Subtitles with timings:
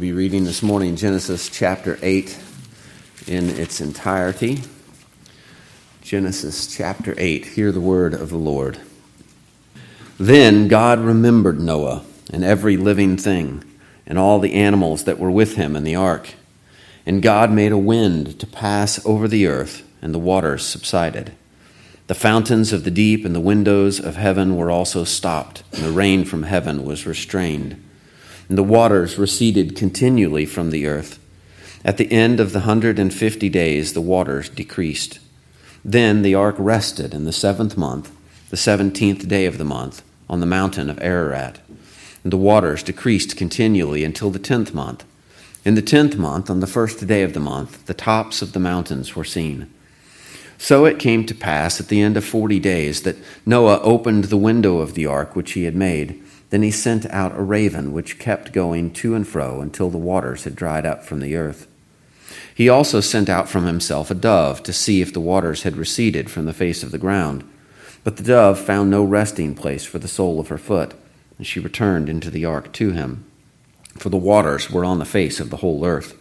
[0.00, 2.38] be reading this morning Genesis chapter 8
[3.26, 4.62] in its entirety.
[6.00, 7.44] Genesis chapter 8.
[7.44, 8.80] Hear the word of the Lord.
[10.18, 12.02] Then God remembered Noah
[12.32, 13.62] and every living thing
[14.06, 16.32] and all the animals that were with him in the ark.
[17.04, 21.32] And God made a wind to pass over the earth, and the waters subsided.
[22.06, 25.92] The fountains of the deep and the windows of heaven were also stopped, and the
[25.92, 27.84] rain from heaven was restrained
[28.50, 31.20] and the waters receded continually from the earth.
[31.84, 35.20] At the end of the hundred and fifty days, the waters decreased.
[35.84, 38.10] Then the ark rested in the seventh month,
[38.50, 41.60] the seventeenth day of the month, on the mountain of Ararat.
[42.24, 45.04] And the waters decreased continually until the tenth month.
[45.64, 48.58] In the tenth month, on the first day of the month, the tops of the
[48.58, 49.72] mountains were seen.
[50.58, 54.36] So it came to pass at the end of forty days that Noah opened the
[54.36, 58.18] window of the ark which he had made then he sent out a raven, which
[58.18, 61.66] kept going to and fro until the waters had dried up from the earth.
[62.54, 66.30] He also sent out from himself a dove to see if the waters had receded
[66.30, 67.48] from the face of the ground.
[68.02, 70.94] But the dove found no resting place for the sole of her foot,
[71.38, 73.24] and she returned into the ark to him.
[73.96, 76.16] For the waters were on the face of the whole earth.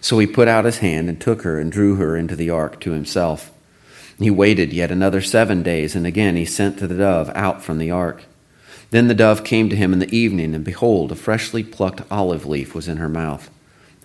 [0.00, 2.80] So he put out his hand and took her and drew her into the ark
[2.80, 3.52] to himself.
[4.18, 7.90] He waited yet another seven days, and again he sent the dove out from the
[7.90, 8.24] ark.
[8.90, 12.44] Then the dove came to him in the evening, and behold, a freshly plucked olive
[12.44, 13.48] leaf was in her mouth.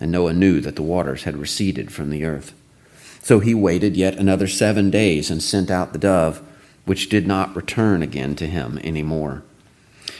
[0.00, 2.52] And Noah knew that the waters had receded from the earth.
[3.22, 6.40] So he waited yet another seven days and sent out the dove,
[6.84, 9.42] which did not return again to him any more.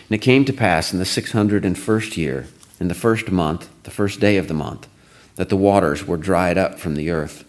[0.09, 2.49] And it came to pass in the six hundred and first year,
[2.81, 4.89] in the first month, the first day of the month,
[5.37, 7.45] that the waters were dried up from the earth.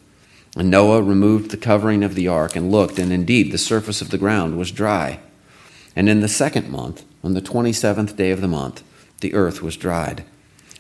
[0.56, 4.12] And Noah removed the covering of the ark and looked, and indeed the surface of
[4.12, 5.20] the ground was dry.
[5.96, 8.82] And in the second month, on the 27th day of the month,
[9.20, 10.24] the earth was dried.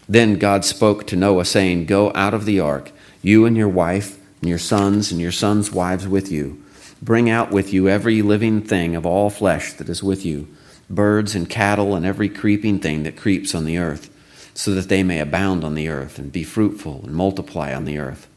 [0.07, 4.17] Then God spoke to Noah, saying, Go out of the ark, you and your wife,
[4.39, 6.63] and your sons, and your sons' wives with you.
[7.01, 10.47] Bring out with you every living thing of all flesh that is with you,
[10.89, 14.09] birds and cattle, and every creeping thing that creeps on the earth,
[14.53, 17.97] so that they may abound on the earth, and be fruitful, and multiply on the
[17.97, 18.29] earth.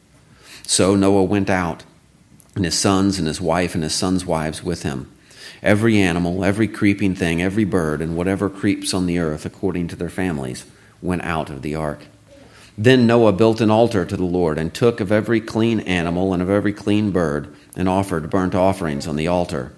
[0.63, 1.85] So Noah went out,
[2.57, 5.09] and his sons, and his wife, and his sons' wives with him
[5.61, 9.95] every animal, every creeping thing, every bird, and whatever creeps on the earth according to
[9.95, 10.65] their families,
[11.01, 12.05] went out of the ark.
[12.77, 16.41] Then Noah built an altar to the Lord, and took of every clean animal and
[16.41, 19.73] of every clean bird, and offered burnt offerings on the altar.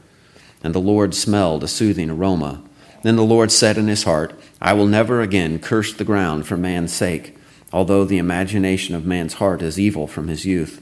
[0.63, 2.61] And the Lord smelled a soothing aroma.
[3.01, 6.55] Then the Lord said in his heart, I will never again curse the ground for
[6.55, 7.35] man's sake,
[7.73, 10.81] although the imagination of man's heart is evil from his youth.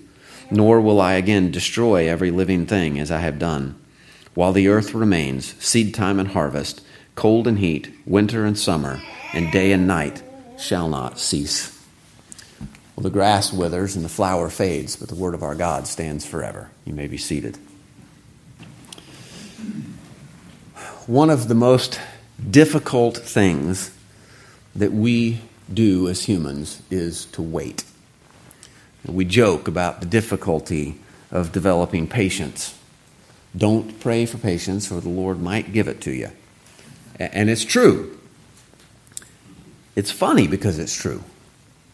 [0.52, 3.81] Nor will I again destroy every living thing as I have done.
[4.34, 6.82] While the earth remains, seed time and harvest,
[7.16, 9.02] cold and heat, winter and summer,
[9.34, 10.24] and day and night
[10.58, 11.78] shall not cease.
[12.96, 16.26] Well, the grass withers and the flower fades, but the word of our God stands
[16.26, 16.72] forever.
[16.86, 17.58] You may be seated.
[21.08, 22.00] One of the most
[22.50, 23.92] difficult things
[24.76, 25.42] that we
[25.74, 27.84] do as humans is to wait.
[29.06, 31.00] We joke about the difficulty
[31.32, 32.78] of developing patience.
[33.56, 36.30] Don't pray for patience, or the Lord might give it to you.
[37.20, 38.18] And it's true.
[39.96, 41.24] It's funny because it's true.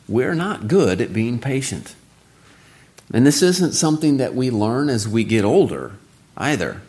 [0.07, 1.95] We're not good at being patient.
[3.13, 5.93] And this isn't something that we learn as we get older
[6.35, 6.81] either.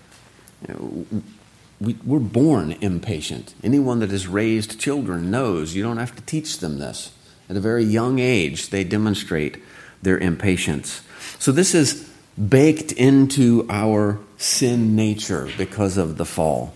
[1.80, 3.54] we, are born impatient.
[3.62, 7.12] Anyone that has raised children knows you don't have to teach them this.
[7.48, 9.62] At a very young age, they demonstrate
[10.02, 11.02] their impatience.
[11.38, 16.72] So, this is baked into our sin nature because of the fall.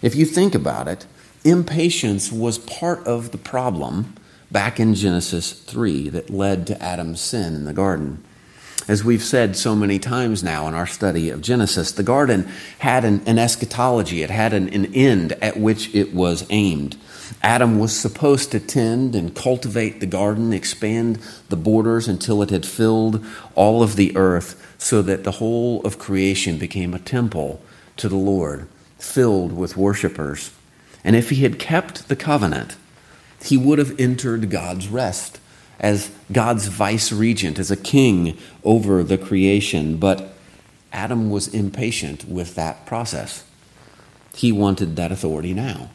[0.00, 1.06] If you think about it,
[1.44, 4.14] impatience was part of the problem
[4.50, 8.24] back in Genesis 3 that led to Adam's sin in the garden.
[8.88, 12.48] As we've said so many times now in our study of Genesis, the garden
[12.78, 16.96] had an, an eschatology, it had an, an end at which it was aimed.
[17.42, 21.18] Adam was supposed to tend and cultivate the garden, expand
[21.48, 23.24] the borders until it had filled
[23.54, 27.60] all of the earth so that the whole of creation became a temple
[27.96, 28.66] to the Lord,
[28.98, 30.52] filled with worshipers.
[31.04, 32.76] And if he had kept the covenant,
[33.42, 35.40] he would have entered God's rest
[35.78, 39.96] as God's vice regent, as a king over the creation.
[39.96, 40.34] But
[40.92, 43.44] Adam was impatient with that process.
[44.34, 45.90] He wanted that authority now.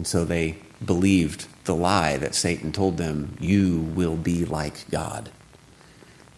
[0.00, 5.28] And so they believed the lie that Satan told them, You will be like God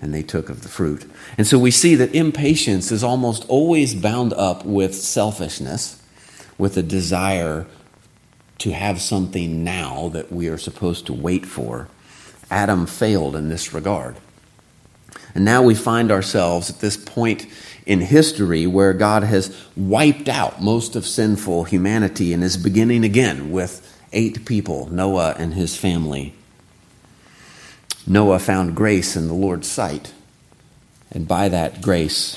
[0.00, 1.08] and they took of the fruit.
[1.38, 6.02] And so we see that impatience is almost always bound up with selfishness,
[6.58, 7.66] with a desire
[8.58, 11.86] to have something now that we are supposed to wait for.
[12.50, 14.16] Adam failed in this regard.
[15.36, 17.46] And now we find ourselves at this point
[17.86, 23.50] in history where God has wiped out most of sinful humanity and is beginning again
[23.50, 26.34] with eight people Noah and his family.
[28.06, 30.12] Noah found grace in the Lord's sight,
[31.10, 32.36] and by that grace,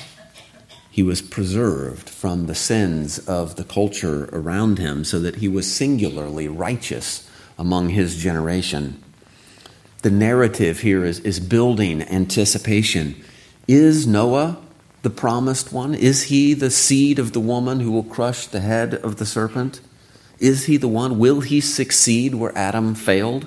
[0.92, 5.72] he was preserved from the sins of the culture around him so that he was
[5.72, 9.04] singularly righteous among his generation.
[10.04, 13.22] The narrative here is, is building anticipation.
[13.68, 14.62] Is Noah
[15.06, 15.94] the promised one?
[15.94, 19.80] Is he the seed of the woman who will crush the head of the serpent?
[20.40, 21.20] Is he the one?
[21.20, 23.46] Will he succeed where Adam failed?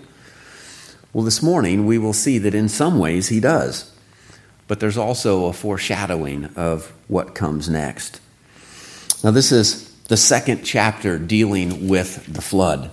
[1.12, 3.92] Well, this morning we will see that in some ways he does.
[4.68, 8.20] But there's also a foreshadowing of what comes next.
[9.24, 12.92] Now, this is the second chapter dealing with the flood.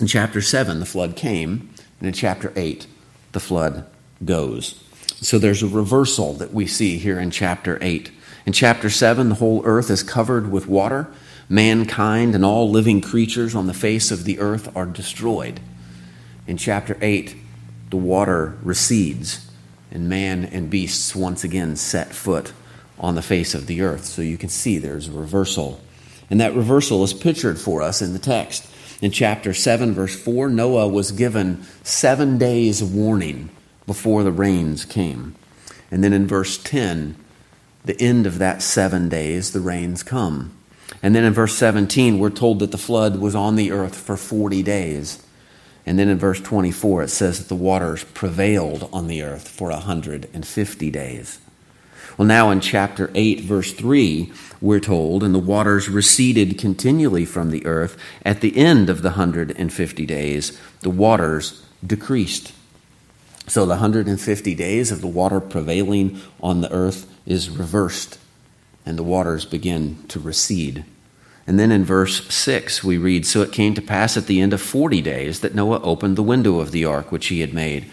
[0.00, 2.88] In chapter 7, the flood came, and in chapter 8,
[3.30, 3.86] the flood
[4.24, 4.82] goes.
[5.20, 8.10] So there's a reversal that we see here in chapter 8.
[8.44, 11.08] In chapter 7, the whole earth is covered with water.
[11.48, 15.58] Mankind and all living creatures on the face of the earth are destroyed.
[16.46, 17.34] In chapter 8,
[17.90, 19.50] the water recedes,
[19.90, 22.52] and man and beasts once again set foot
[22.98, 24.04] on the face of the earth.
[24.04, 25.80] So you can see there's a reversal.
[26.28, 28.68] And that reversal is pictured for us in the text.
[29.00, 33.50] In chapter 7, verse 4, Noah was given seven days' warning
[33.86, 35.34] before the rains came.
[35.90, 37.16] And then in verse 10,
[37.84, 40.56] the end of that seven days, the rains come.
[41.02, 44.16] And then in verse 17, we're told that the flood was on the earth for
[44.16, 45.22] 40 days.
[45.84, 49.70] And then in verse 24, it says that the waters prevailed on the earth for
[49.70, 51.38] 150 days.
[52.18, 57.50] Well, now in chapter 8, verse 3, we're told, and the waters receded continually from
[57.50, 57.96] the earth.
[58.24, 62.52] At the end of the 150 days, the waters decreased.
[63.48, 68.18] So the 150 days of the water prevailing on the earth is reversed,
[68.84, 70.84] and the waters begin to recede.
[71.46, 74.52] And then in verse 6, we read So it came to pass at the end
[74.52, 77.86] of 40 days that Noah opened the window of the ark which he had made.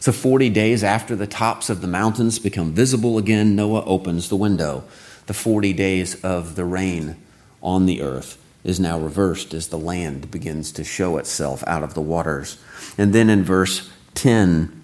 [0.00, 4.36] So 40 days after the tops of the mountains become visible again, Noah opens the
[4.36, 4.84] window.
[5.26, 7.16] The 40 days of the rain
[7.62, 11.94] on the earth is now reversed as the land begins to show itself out of
[11.94, 12.58] the waters.
[12.98, 14.82] And then in verse 10,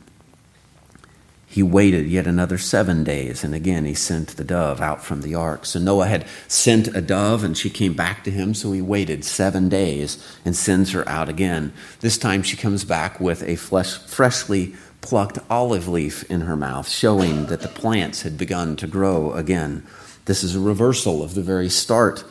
[1.52, 5.34] he waited yet another seven days, and again he sent the dove out from the
[5.34, 5.66] ark.
[5.66, 9.22] So Noah had sent a dove, and she came back to him, so he waited
[9.22, 10.16] seven days
[10.46, 11.74] and sends her out again.
[12.00, 14.72] This time she comes back with a flesh, freshly
[15.02, 19.86] plucked olive leaf in her mouth, showing that the plants had begun to grow again.
[20.24, 22.24] This is a reversal of the very start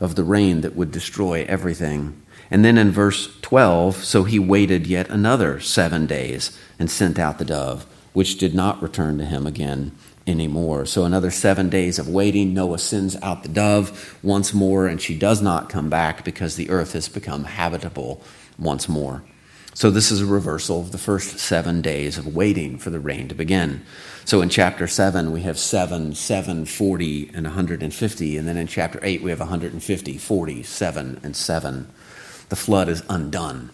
[0.00, 2.18] of the rain that would destroy everything.
[2.50, 7.38] And then in verse 12, so he waited yet another seven days and sent out
[7.38, 7.84] the dove
[8.14, 9.92] which did not return to him again
[10.26, 10.86] anymore.
[10.86, 15.18] So, another seven days of waiting, Noah sends out the dove once more, and she
[15.18, 18.22] does not come back because the earth has become habitable
[18.58, 19.22] once more.
[19.74, 23.28] So, this is a reversal of the first seven days of waiting for the rain
[23.28, 23.82] to begin.
[24.24, 28.36] So, in chapter 7, we have 7, 7, 40, and 150.
[28.38, 31.88] And then in chapter 8, we have 150, 40, 7, and 7.
[32.48, 33.70] The flood is undone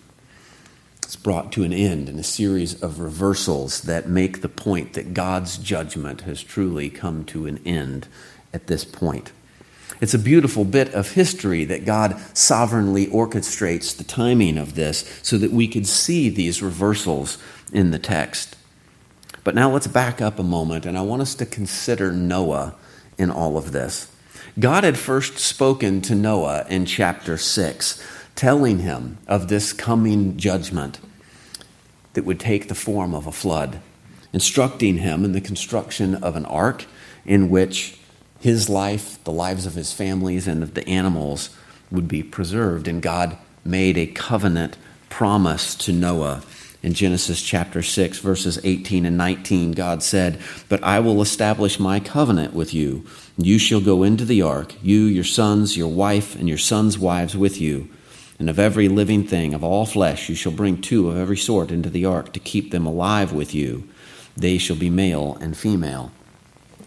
[1.11, 5.13] it's brought to an end in a series of reversals that make the point that
[5.13, 8.07] God's judgment has truly come to an end
[8.55, 9.33] at this point.
[10.01, 15.37] It's a beautiful bit of history that God sovereignly orchestrates the timing of this so
[15.39, 17.39] that we could see these reversals
[17.73, 18.55] in the text.
[19.43, 22.77] But now let's back up a moment, and I want us to consider Noah
[23.19, 24.09] in all of this.
[24.61, 31.01] God had first spoken to Noah in chapter 6 telling him of this coming judgment
[32.15, 33.81] that would take the form of a flood,
[34.33, 36.87] instructing him in the construction of an ark
[37.25, 37.99] in which
[38.41, 41.51] his life, the lives of his families, and of the animals
[41.91, 42.89] would be preserved.
[42.89, 44.77] And God made a covenant
[45.09, 46.43] promise to Noah.
[46.83, 52.01] In Genesis chapter 6, verses 18 and 19, God said, But I will establish my
[52.01, 53.05] covenant with you.
[53.37, 57.37] You shall go into the ark, you, your sons, your wife, and your sons' wives
[57.37, 57.91] with you
[58.41, 61.71] and of every living thing, of all flesh, you shall bring two of every sort
[61.71, 63.87] into the ark to keep them alive with you.
[64.35, 66.11] They shall be male and female.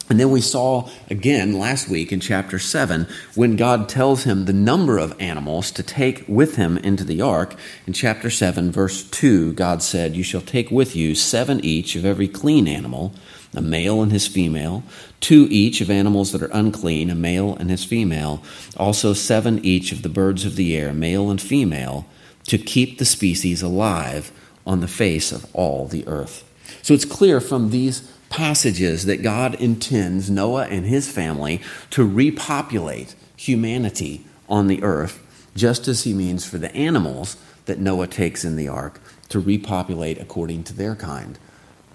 [0.10, 4.52] And then we saw again last week in chapter 7 when God tells him the
[4.52, 7.56] number of animals to take with him into the ark.
[7.86, 12.04] In chapter 7, verse 2, God said, You shall take with you seven each of
[12.04, 13.14] every clean animal
[13.56, 14.84] a male and his female,
[15.24, 18.44] two each of animals that are unclean, a male and his female,
[18.76, 22.06] also seven each of the birds of the air, male and female,
[22.46, 24.34] to keep the species alive
[24.68, 26.44] on the face of all the earth.
[26.82, 31.62] So it's clear from these passages that God intends Noah and his family
[31.92, 35.22] to repopulate humanity on the earth,
[35.56, 39.00] just as he means for the animals that Noah takes in the ark
[39.30, 41.40] to repopulate according to their kind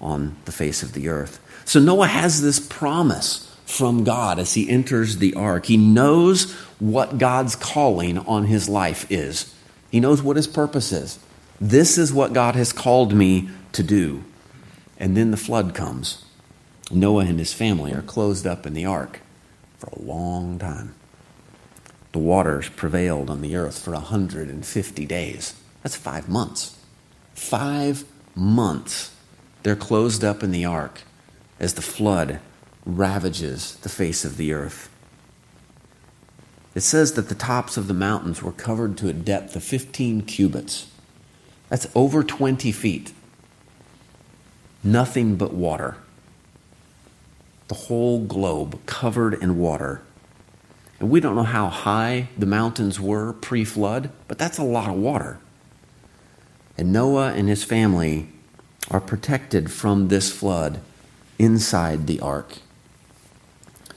[0.00, 1.40] on the face of the earth.
[1.68, 5.66] So Noah has this promise from God as he enters the ark.
[5.66, 9.54] He knows what God's calling on his life is,
[9.90, 11.18] he knows what his purpose is.
[11.60, 14.24] This is what God has called me to do.
[14.96, 16.24] And then the flood comes.
[16.90, 19.20] Noah and his family are closed up in the ark
[19.76, 20.94] for a long time.
[22.12, 25.54] The waters prevailed on the earth for 150 days.
[25.82, 26.78] That's five months.
[27.34, 29.14] Five months.
[29.64, 31.02] They're closed up in the ark
[31.60, 32.40] as the flood
[32.84, 34.88] ravages the face of the earth.
[36.74, 40.22] It says that the tops of the mountains were covered to a depth of 15
[40.22, 40.90] cubits.
[41.68, 43.12] That's over 20 feet.
[44.84, 45.96] Nothing but water.
[47.66, 50.02] The whole globe covered in water.
[51.00, 54.88] And we don't know how high the mountains were pre flood, but that's a lot
[54.88, 55.38] of water.
[56.76, 58.28] And Noah and his family
[58.90, 60.80] are protected from this flood
[61.38, 62.58] inside the ark.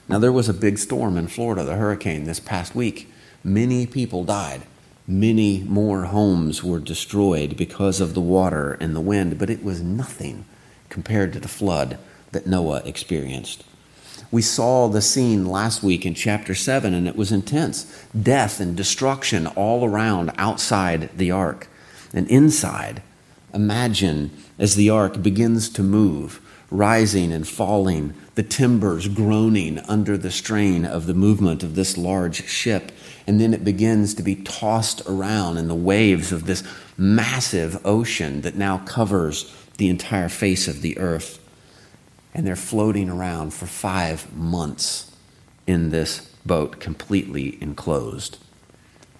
[0.08, 3.10] Now, there was a big storm in Florida, the hurricane, this past week.
[3.44, 4.62] Many people died.
[5.06, 9.82] Many more homes were destroyed because of the water and the wind, but it was
[9.82, 10.44] nothing
[10.88, 11.98] compared to the flood
[12.32, 13.64] that Noah experienced.
[14.30, 18.76] We saw the scene last week in chapter 7, and it was intense death and
[18.76, 21.68] destruction all around outside the ark.
[22.14, 23.02] And inside,
[23.52, 26.40] imagine as the ark begins to move,
[26.72, 32.46] rising and falling, the timbers groaning under the strain of the movement of this large
[32.48, 32.90] ship.
[33.26, 36.64] And then it begins to be tossed around in the waves of this
[36.96, 41.38] massive ocean that now covers the entire face of the earth.
[42.34, 45.14] And they're floating around for five months
[45.66, 48.38] in this boat, completely enclosed.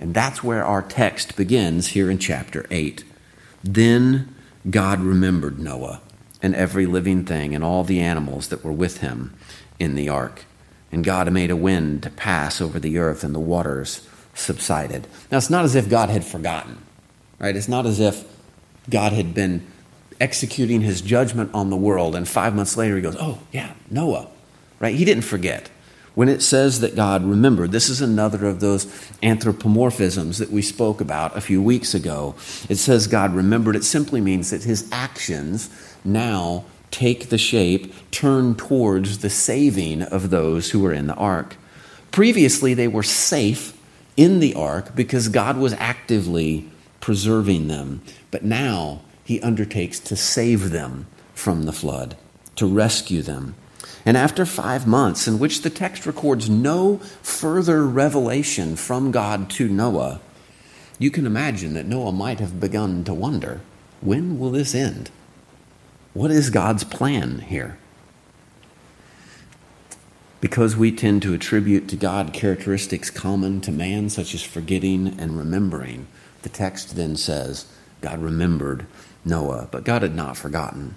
[0.01, 3.05] And that's where our text begins here in chapter 8.
[3.63, 4.35] Then
[4.69, 6.01] God remembered Noah
[6.43, 9.33] and every living thing and all the animals that were with him
[9.79, 10.45] in the ark.
[10.91, 15.07] And God made a wind to pass over the earth, and the waters subsided.
[15.31, 16.79] Now, it's not as if God had forgotten,
[17.39, 17.57] right?
[17.57, 18.25] It's not as if
[18.91, 19.67] God had been
[20.21, 24.29] executing his judgment on the world, and five months later he goes, Oh, yeah, Noah,
[24.81, 24.95] right?
[24.95, 25.71] He didn't forget.
[26.15, 28.85] When it says that God remembered, this is another of those
[29.23, 32.35] anthropomorphisms that we spoke about a few weeks ago.
[32.69, 35.71] It says God remembered, it simply means that his actions
[36.05, 41.57] now take the shape, turn towards the saving of those who were in the ark.
[42.11, 43.77] Previously, they were safe
[44.17, 48.03] in the ark because God was actively preserving them.
[48.31, 52.17] But now he undertakes to save them from the flood,
[52.57, 53.55] to rescue them.
[54.05, 59.69] And after five months, in which the text records no further revelation from God to
[59.69, 60.21] Noah,
[60.99, 63.61] you can imagine that Noah might have begun to wonder
[64.01, 65.11] when will this end?
[66.15, 67.79] What is God's plan here?
[70.43, 75.39] Because we tend to attribute to God characteristics common to man, such as forgetting and
[75.39, 76.09] remembering,
[76.43, 77.67] the text then says
[78.03, 78.87] God remembered
[79.25, 80.97] Noah, but God had not forgotten.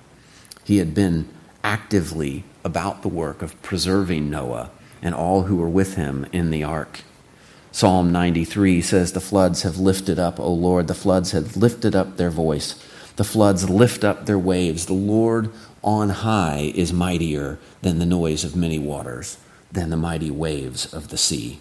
[0.65, 1.29] He had been
[1.63, 6.63] actively about the work of preserving Noah and all who were with him in the
[6.63, 7.01] ark.
[7.71, 12.17] Psalm 93 says, The floods have lifted up, O Lord, the floods have lifted up
[12.17, 12.83] their voice.
[13.15, 14.85] The floods lift up their waves.
[14.85, 15.51] The Lord
[15.83, 19.37] on high is mightier than the noise of many waters,
[19.71, 21.59] than the mighty waves of the sea.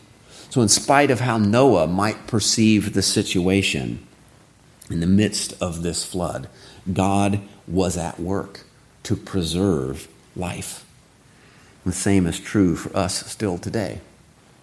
[0.51, 4.07] So, in spite of how Noah might perceive the situation
[4.91, 6.49] in the midst of this flood,
[6.93, 8.65] God was at work
[9.05, 10.85] to preserve life.
[11.85, 14.01] The same is true for us still today.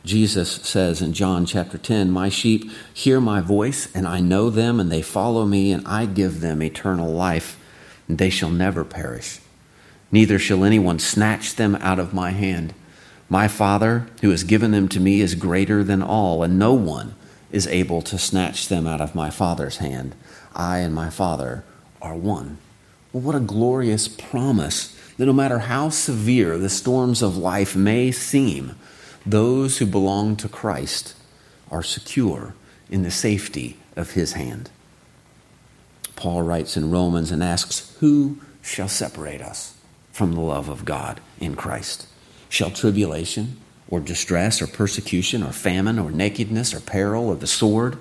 [0.03, 4.79] Jesus says in John chapter 10, My sheep hear my voice, and I know them,
[4.79, 7.59] and they follow me, and I give them eternal life,
[8.07, 9.39] and they shall never perish.
[10.11, 12.73] Neither shall anyone snatch them out of my hand.
[13.29, 17.15] My Father, who has given them to me, is greater than all, and no one
[17.51, 20.15] is able to snatch them out of my Father's hand.
[20.55, 21.63] I and my Father
[22.01, 22.57] are one.
[23.13, 28.11] Well, what a glorious promise that no matter how severe the storms of life may
[28.11, 28.75] seem,
[29.25, 31.15] those who belong to Christ
[31.69, 32.53] are secure
[32.89, 34.69] in the safety of his hand.
[36.15, 39.75] Paul writes in Romans and asks, Who shall separate us
[40.11, 42.07] from the love of God in Christ?
[42.49, 47.97] Shall tribulation or distress or persecution or famine or nakedness or peril or the sword?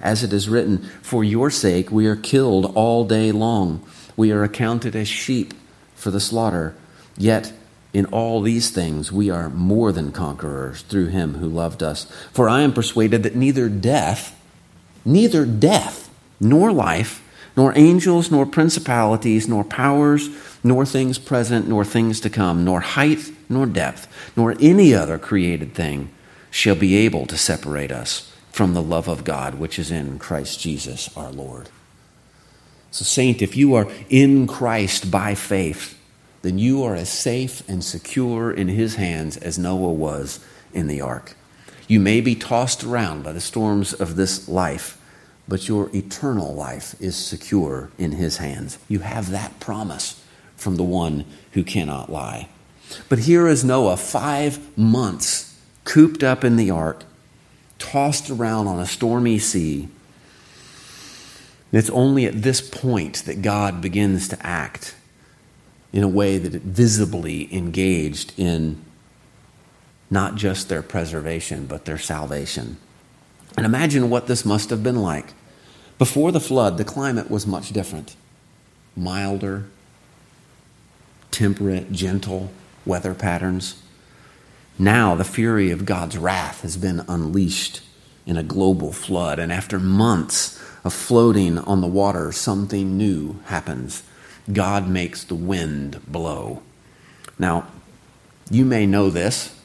[0.00, 3.84] as it is written, For your sake we are killed all day long.
[4.16, 5.54] We are accounted as sheep
[5.94, 6.74] for the slaughter.
[7.16, 7.52] Yet
[7.92, 12.04] in all these things we are more than conquerors through him who loved us.
[12.32, 14.38] For I am persuaded that neither death,
[15.04, 16.08] neither death,
[16.40, 17.22] nor life,
[17.56, 20.30] nor angels, nor principalities, nor powers,
[20.62, 24.06] nor things present, nor things to come, nor height, nor depth,
[24.36, 26.10] nor any other created thing
[26.50, 30.60] shall be able to separate us from the love of God which is in Christ
[30.60, 31.68] Jesus our Lord.
[32.90, 35.99] So, Saint, if you are in Christ by faith,
[36.42, 40.40] then you are as safe and secure in His hands as Noah was
[40.72, 41.36] in the ark.
[41.86, 44.96] You may be tossed around by the storms of this life,
[45.48, 48.78] but your eternal life is secure in His hands.
[48.88, 50.22] You have that promise
[50.56, 52.48] from the one who cannot lie.
[53.08, 57.04] But here is Noah, five months cooped up in the ark,
[57.78, 59.88] tossed around on a stormy sea.
[61.72, 64.94] And it's only at this point that God begins to act
[65.92, 68.82] in a way that it visibly engaged in
[70.10, 72.76] not just their preservation, but their salvation.
[73.56, 75.34] And imagine what this must have been like.
[75.98, 78.16] Before the flood, the climate was much different
[78.96, 79.66] milder,
[81.30, 82.50] temperate, gentle
[82.84, 83.80] weather patterns.
[84.78, 87.82] Now, the fury of God's wrath has been unleashed
[88.26, 94.02] in a global flood, and after months of floating on the water, something new happens.
[94.52, 96.62] God makes the wind blow.
[97.38, 97.66] Now,
[98.50, 99.56] you may know this,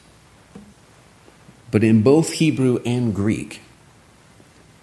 [1.71, 3.61] but in both Hebrew and Greek,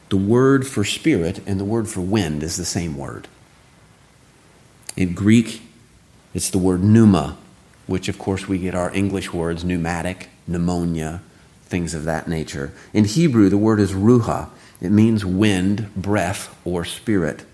[0.08, 3.28] the word for spirit and the word for wind is the same word.
[4.96, 5.62] In Greek,
[6.34, 7.38] it's the word pneuma,
[7.86, 11.22] which of course we get our English words pneumatic, pneumonia,
[11.64, 12.72] things of that nature.
[12.92, 14.50] In Hebrew, the word is ruach.
[14.80, 17.44] It means wind, breath, or spirit.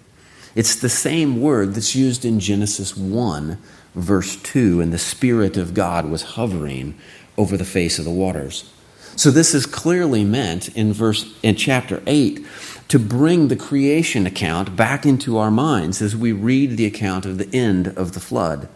[0.58, 3.58] It's the same word that's used in Genesis 1,
[3.94, 6.98] verse 2, and the Spirit of God was hovering
[7.36, 8.68] over the face of the waters.
[9.14, 12.44] So this is clearly meant in verse in chapter 8
[12.88, 17.38] to bring the creation account back into our minds as we read the account of
[17.38, 18.68] the end of the flood.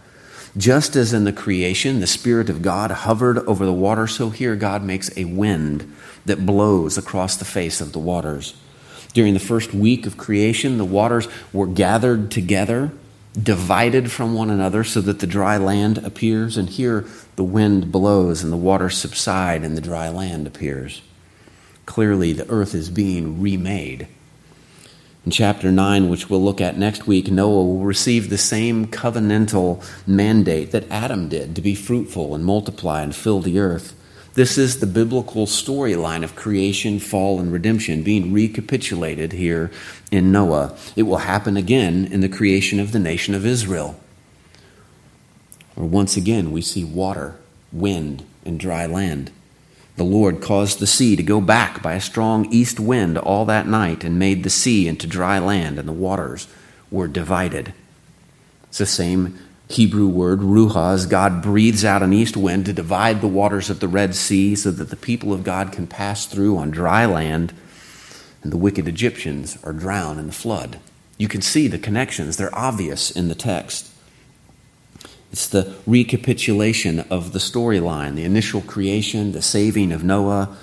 [0.57, 4.55] Just as in the creation, the Spirit of God hovered over the water, so here
[4.55, 5.93] God makes a wind
[6.27, 8.55] that blows across the face of the waters.
[9.15, 12.93] During the first week of creation, the waters were gathered together,
[13.41, 16.57] divided from one another, so that the dry land appears.
[16.57, 17.05] And here
[17.37, 21.03] the wind blows and the waters subside and the dry land appears.
[21.85, 24.07] Clearly, the earth is being remade.
[25.25, 29.85] In chapter 9, which we'll look at next week, Noah will receive the same covenantal
[30.07, 33.95] mandate that Adam did to be fruitful and multiply and fill the earth.
[34.35, 39.71] This is the biblical storyline of creation, fall, and redemption being recapitulated here
[40.11, 40.77] in Noah.
[40.97, 44.01] It will happen again in the creation of the nation of Israel.
[45.77, 47.37] Or once again, we see water,
[47.73, 49.31] wind, and dry land.
[49.97, 53.67] The Lord caused the sea to go back by a strong east wind all that
[53.67, 56.49] night and made the sea into dry land, and the waters
[56.91, 57.75] were divided.
[58.69, 59.39] It's the same
[59.73, 63.81] Hebrew word, ruach, as God breathes out an east wind to divide the waters of
[63.81, 67.53] the Red Sea so that the people of God can pass through on dry land,
[68.43, 70.81] and the wicked Egyptians are drowned in the flood.
[71.19, 73.91] You can see the connections, they're obvious in the text.
[75.33, 80.55] It's the recapitulation of the storyline the initial creation, the saving of Noah,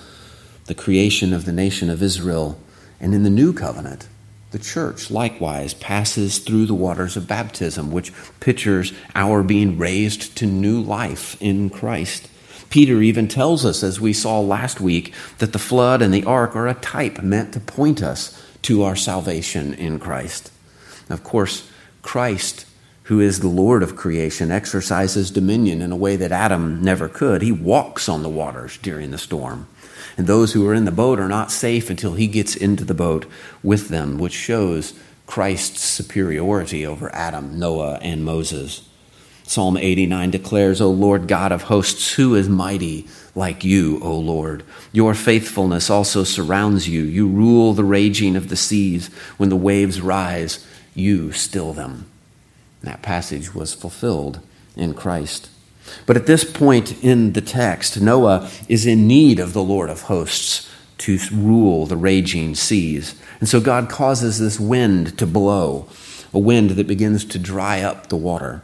[0.66, 2.60] the creation of the nation of Israel.
[3.00, 4.08] And in the new covenant,
[4.52, 10.46] the church likewise passes through the waters of baptism, which pictures our being raised to
[10.46, 12.30] new life in Christ.
[12.70, 16.56] Peter even tells us, as we saw last week, that the flood and the ark
[16.56, 20.52] are a type meant to point us to our salvation in Christ.
[21.10, 21.70] Of course,
[22.02, 22.66] Christ
[23.10, 27.42] who is the Lord of creation, exercises dominion in a way that Adam never could.
[27.42, 29.68] He walks on the waters during the storm.
[30.20, 32.94] And those who are in the boat are not safe until he gets into the
[32.94, 33.26] boat
[33.64, 34.94] with them, which shows
[35.26, 38.86] Christ's superiority over Adam, Noah, and Moses.
[39.44, 44.66] Psalm 89 declares, O Lord God of hosts, who is mighty like you, O Lord?
[44.92, 47.04] Your faithfulness also surrounds you.
[47.04, 49.08] You rule the raging of the seas.
[49.38, 52.12] When the waves rise, you still them.
[52.82, 54.42] That passage was fulfilled
[54.76, 55.50] in Christ.
[56.06, 60.04] But at this point in the text, Noah is in need of the Lord of
[60.04, 63.16] hosts to rule the raging seas.
[63.40, 65.88] And so God causes this wind to blow,
[66.34, 68.62] a wind that begins to dry up the water.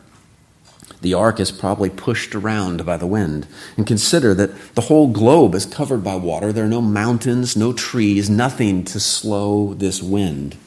[1.02, 3.48] The ark is probably pushed around by the wind.
[3.78, 6.52] And consider that the whole globe is covered by water.
[6.52, 10.58] There are no mountains, no trees, nothing to slow this wind.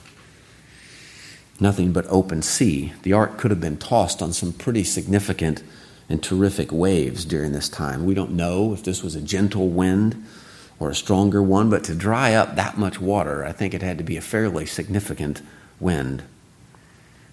[1.60, 2.92] Nothing but open sea.
[3.02, 5.62] The ark could have been tossed on some pretty significant
[6.08, 8.06] and terrific waves during this time.
[8.06, 10.24] We don't know if this was a gentle wind
[10.80, 13.98] or a stronger one, but to dry up that much water, I think it had
[13.98, 15.42] to be a fairly significant
[15.80, 16.22] wind.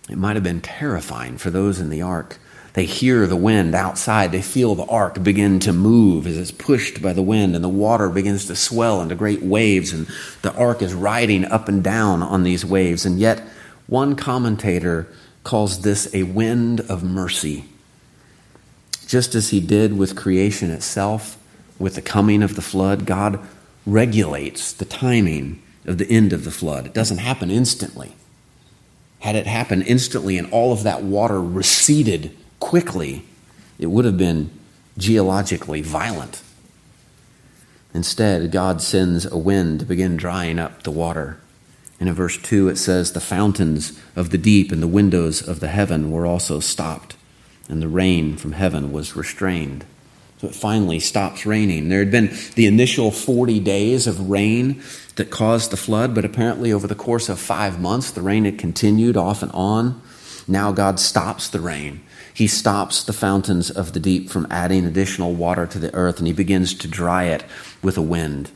[0.09, 2.37] It might have been terrifying for those in the ark.
[2.73, 4.31] They hear the wind outside.
[4.31, 7.69] They feel the ark begin to move as it's pushed by the wind, and the
[7.69, 10.07] water begins to swell into great waves, and
[10.41, 13.05] the ark is riding up and down on these waves.
[13.05, 13.41] And yet,
[13.87, 15.07] one commentator
[15.43, 17.65] calls this a wind of mercy.
[19.05, 21.37] Just as he did with creation itself,
[21.77, 23.39] with the coming of the flood, God
[23.85, 26.87] regulates the timing of the end of the flood.
[26.87, 28.15] It doesn't happen instantly.
[29.19, 33.25] Had it happened instantly and all of that water receded quickly,
[33.77, 34.49] it would have been
[34.97, 36.41] geologically violent.
[37.93, 41.39] Instead, God sends a wind to begin drying up the water.
[41.99, 45.59] And in verse 2, it says, The fountains of the deep and the windows of
[45.59, 47.15] the heaven were also stopped,
[47.69, 49.85] and the rain from heaven was restrained.
[50.39, 51.89] So it finally stops raining.
[51.89, 54.83] There had been the initial 40 days of rain
[55.15, 58.59] that caused the flood, but apparently over the course of five months, the rain had
[58.59, 60.01] continued off and on.
[60.47, 62.01] Now God stops the rain.
[62.33, 66.27] He stops the fountains of the deep from adding additional water to the earth, and
[66.27, 67.45] he begins to dry it
[67.81, 68.51] with a wind.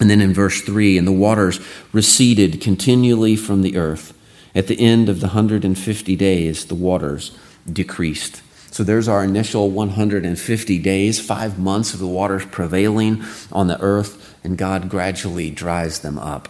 [0.00, 1.60] And then in verse 3 and the waters
[1.92, 4.12] receded continually from the earth.
[4.54, 7.36] At the end of the 150 days, the waters
[7.70, 8.42] decreased.
[8.70, 13.22] So there's our initial 150 days, five months of the waters prevailing
[13.52, 16.48] on the earth, and God gradually dries them up.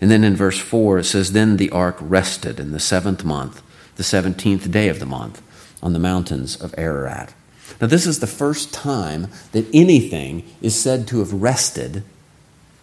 [0.00, 3.62] And then in verse 4, it says, Then the ark rested in the seventh month,
[3.96, 5.42] the 17th day of the month,
[5.82, 7.34] on the mountains of Ararat.
[7.80, 12.02] Now, this is the first time that anything is said to have rested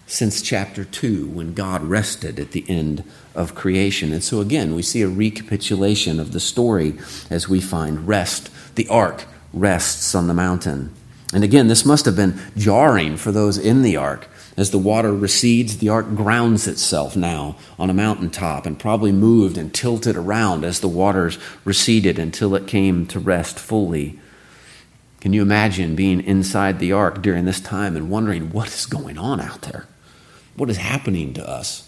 [0.06, 3.04] since chapter 2 when God rested at the end
[3.38, 4.12] of creation.
[4.12, 6.96] And so, again, we see a recapitulation of the story
[7.30, 10.94] as we find rest the ark rests on the mountain.
[11.34, 14.28] And again, this must have been jarring for those in the ark.
[14.56, 19.58] As the water recedes, the ark grounds itself now on a mountaintop and probably moved
[19.58, 24.20] and tilted around as the waters receded until it came to rest fully.
[25.20, 29.18] Can you imagine being inside the ark during this time and wondering what is going
[29.18, 29.86] on out there?
[30.56, 31.87] What is happening to us?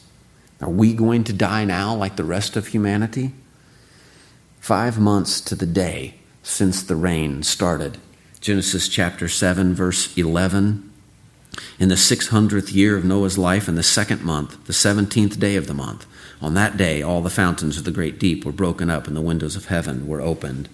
[0.61, 3.31] Are we going to die now like the rest of humanity?
[4.59, 7.97] Five months to the day since the rain started.
[8.41, 10.91] Genesis chapter 7, verse 11.
[11.79, 15.67] In the 600th year of Noah's life, in the second month, the 17th day of
[15.67, 16.05] the month,
[16.41, 19.21] on that day, all the fountains of the great deep were broken up and the
[19.21, 20.69] windows of heaven were opened.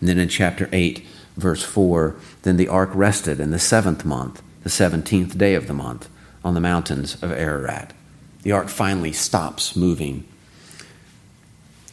[0.00, 1.04] And then in chapter 8,
[1.36, 5.74] verse 4, then the ark rested in the seventh month, the 17th day of the
[5.74, 6.08] month,
[6.44, 7.92] on the mountains of Ararat.
[8.42, 10.24] The ark finally stops moving.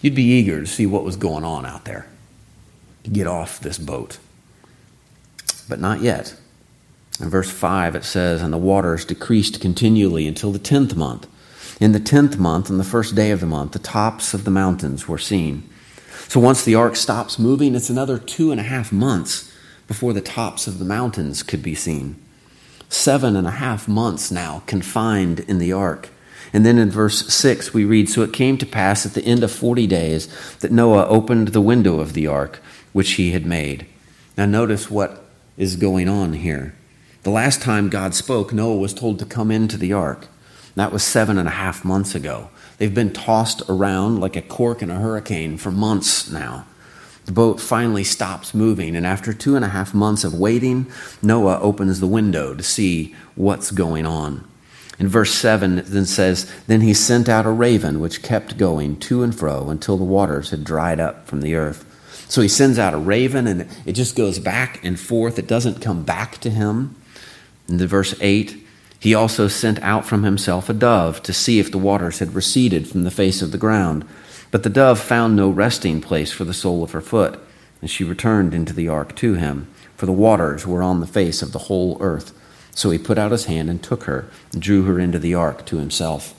[0.01, 2.07] You'd be eager to see what was going on out there
[3.03, 4.19] to get off this boat.
[5.67, 6.35] But not yet.
[7.19, 11.27] In verse 5, it says, And the waters decreased continually until the tenth month.
[11.79, 14.51] In the tenth month, on the first day of the month, the tops of the
[14.51, 15.67] mountains were seen.
[16.27, 19.51] So once the ark stops moving, it's another two and a half months
[19.87, 22.21] before the tops of the mountains could be seen.
[22.89, 26.09] Seven and a half months now confined in the ark.
[26.53, 29.43] And then in verse 6, we read So it came to pass at the end
[29.43, 30.27] of forty days
[30.59, 32.59] that Noah opened the window of the ark
[32.93, 33.85] which he had made.
[34.37, 35.23] Now, notice what
[35.57, 36.73] is going on here.
[37.23, 40.27] The last time God spoke, Noah was told to come into the ark.
[40.75, 42.49] That was seven and a half months ago.
[42.77, 46.65] They've been tossed around like a cork in a hurricane for months now.
[47.25, 50.89] The boat finally stops moving, and after two and a half months of waiting,
[51.21, 54.47] Noah opens the window to see what's going on.
[54.99, 59.21] In verse 7, then says, Then he sent out a raven which kept going to
[59.21, 61.85] and fro until the waters had dried up from the earth.
[62.29, 65.37] So he sends out a raven and it just goes back and forth.
[65.37, 66.95] It doesn't come back to him.
[67.69, 68.65] In the verse 8,
[68.99, 72.87] he also sent out from himself a dove to see if the waters had receded
[72.87, 74.05] from the face of the ground.
[74.49, 77.39] But the dove found no resting place for the sole of her foot,
[77.81, 81.41] and she returned into the ark to him, for the waters were on the face
[81.41, 82.33] of the whole earth.
[82.77, 85.65] So he put out his hand and took her, and drew her into the ark
[85.65, 86.35] to himself.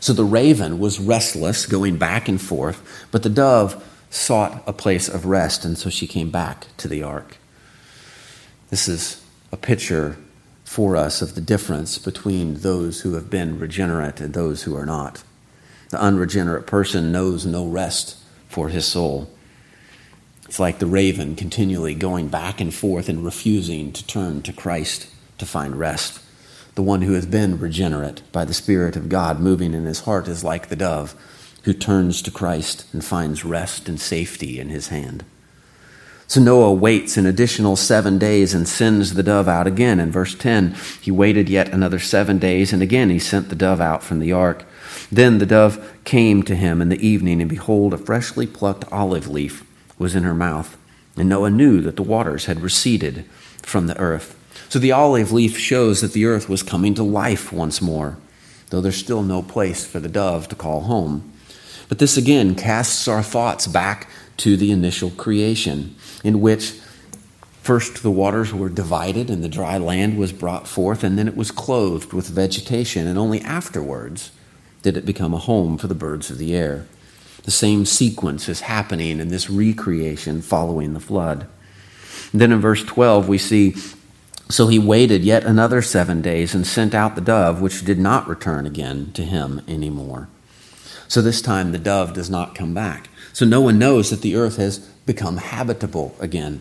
[0.00, 5.06] So the raven was restless, going back and forth, but the dove sought a place
[5.06, 7.36] of rest, and so she came back to the ark.
[8.70, 10.16] This is a picture
[10.64, 14.86] for us of the difference between those who have been regenerate and those who are
[14.86, 15.24] not.
[15.90, 18.16] The unregenerate person knows no rest
[18.48, 19.30] for his soul.
[20.46, 25.08] It's like the raven continually going back and forth and refusing to turn to Christ
[25.38, 26.20] to find rest.
[26.74, 30.26] The one who has been regenerate by the Spirit of God moving in his heart
[30.28, 31.14] is like the dove
[31.62, 35.24] who turns to Christ and finds rest and safety in his hand.
[36.26, 40.00] So Noah waits an additional seven days and sends the dove out again.
[40.00, 43.80] In verse 10, he waited yet another seven days, and again he sent the dove
[43.80, 44.64] out from the ark.
[45.12, 49.28] Then the dove came to him in the evening, and behold, a freshly plucked olive
[49.28, 49.64] leaf
[49.98, 50.76] was in her mouth.
[51.16, 53.24] And Noah knew that the waters had receded
[53.62, 54.36] from the earth.
[54.74, 58.16] So the olive leaf shows that the earth was coming to life once more,
[58.70, 61.32] though there's still no place for the dove to call home.
[61.88, 64.08] But this again casts our thoughts back
[64.38, 66.72] to the initial creation, in which
[67.62, 71.36] first the waters were divided and the dry land was brought forth, and then it
[71.36, 74.32] was clothed with vegetation, and only afterwards
[74.82, 76.84] did it become a home for the birds of the air.
[77.44, 81.46] The same sequence is happening in this recreation following the flood.
[82.32, 83.76] then in verse 12, we see
[84.48, 88.28] So he waited yet another seven days and sent out the dove, which did not
[88.28, 90.28] return again to him anymore.
[91.08, 93.08] So this time the dove does not come back.
[93.32, 96.60] So Noah knows that the earth has become habitable again.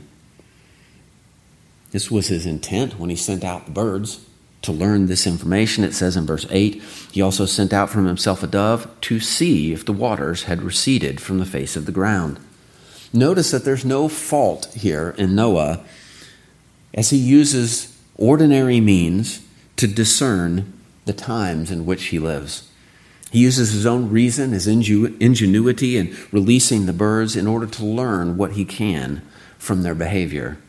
[1.92, 4.26] This was his intent when he sent out the birds
[4.64, 5.84] to learn this information.
[5.84, 9.74] It says in verse 8 He also sent out from himself a dove to see
[9.74, 12.40] if the waters had receded from the face of the ground.
[13.14, 15.84] Notice that there's no fault here in Noah
[16.94, 19.46] as he uses ordinary means
[19.78, 20.74] to discern
[21.06, 22.70] the times in which he lives.
[23.32, 28.38] He uses his own reason, his ingenuity in releasing the birds in order to learn
[28.38, 29.24] what he can
[29.58, 30.60] from their behavior.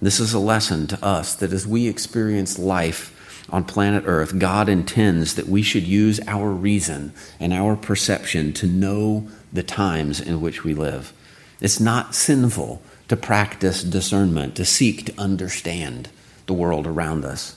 [0.00, 3.12] This is a lesson to us that as we experience life
[3.50, 8.66] on planet Earth, God intends that we should use our reason and our perception to
[8.66, 11.12] know the times in which we live.
[11.60, 16.08] It's not sinful to practice discernment, to seek to understand
[16.46, 17.56] the world around us.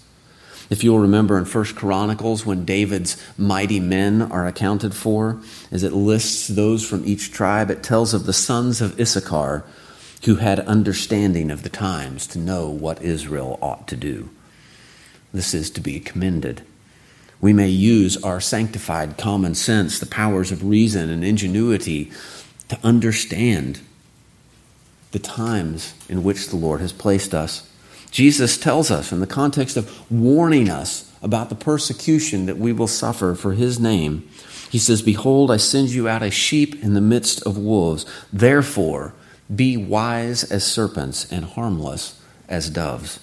[0.69, 5.93] If you'll remember in First Chronicles, when David's mighty men are accounted for, as it
[5.93, 9.63] lists those from each tribe, it tells of the sons of Issachar
[10.25, 14.29] who had understanding of the times to know what Israel ought to do.
[15.33, 16.61] This is to be commended.
[17.41, 22.11] We may use our sanctified common sense, the powers of reason and ingenuity,
[22.67, 23.79] to understand
[25.11, 27.69] the times in which the Lord has placed us.
[28.11, 32.87] Jesus tells us, in the context of warning us about the persecution that we will
[32.87, 34.27] suffer for his name,
[34.69, 38.05] he says, Behold, I send you out as sheep in the midst of wolves.
[38.31, 39.13] Therefore,
[39.53, 43.19] be wise as serpents and harmless as doves.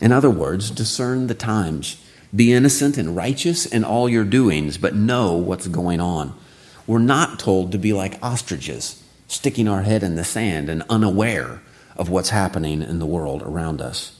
[0.00, 2.02] In other words, discern the times.
[2.34, 6.38] Be innocent and righteous in all your doings, but know what's going on.
[6.86, 8.99] We're not told to be like ostriches,
[9.30, 11.62] sticking our head in the sand and unaware
[11.96, 14.18] of what's happening in the world around us.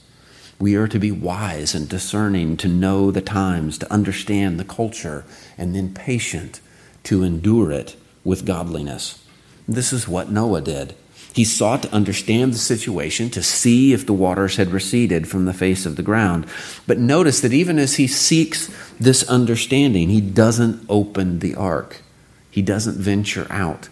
[0.57, 5.25] We are to be wise and discerning, to know the times, to understand the culture,
[5.57, 6.61] and then patient
[7.03, 9.21] to endure it with godliness.
[9.67, 10.95] This is what Noah did.
[11.33, 15.53] He sought to understand the situation, to see if the waters had receded from the
[15.53, 16.45] face of the ground.
[16.87, 18.69] But notice that even as he seeks
[18.99, 22.01] this understanding, he doesn't open the ark.
[22.49, 23.89] He doesn't venture out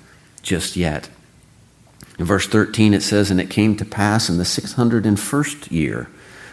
[0.49, 1.09] just yet.
[2.17, 6.09] In verse 13, it says, And it came to pass in the 601st year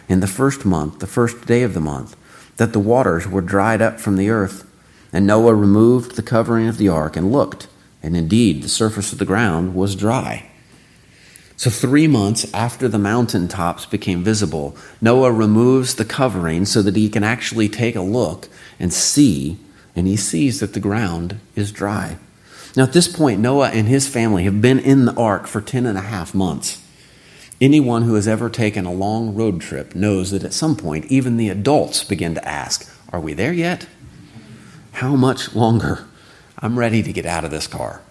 [0.07, 2.15] in the first month, the first day of the month,
[2.57, 4.65] that the waters were dried up from the earth.
[5.11, 7.67] And Noah removed the covering of the ark and looked,
[8.03, 10.49] and indeed the surface of the ground was dry.
[11.55, 16.95] So, three months after the mountain tops became visible, Noah removes the covering so that
[16.95, 18.47] he can actually take a look
[18.79, 19.57] and see,
[19.95, 22.19] and he sees that the ground is dry.
[22.75, 25.85] Now, at this point, Noah and his family have been in the ark for ten
[25.85, 26.81] and a half months.
[27.59, 31.37] Anyone who has ever taken a long road trip knows that at some point, even
[31.37, 33.87] the adults begin to ask, Are we there yet?
[34.93, 36.05] How much longer?
[36.59, 38.01] I'm ready to get out of this car.